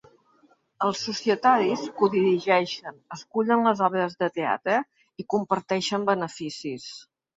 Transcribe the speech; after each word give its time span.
Els 0.85 1.01
societaris 1.09 1.83
codirigeixen, 1.99 2.97
escullen 3.17 3.69
les 3.69 3.83
obres 3.89 4.17
de 4.25 4.31
teatre 4.39 4.81
i 5.25 5.27
comparteixen 5.35 6.09
beneficis. 6.13 6.89